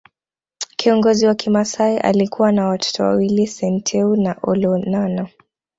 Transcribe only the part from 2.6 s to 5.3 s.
watoto wawili Senteu na Olonana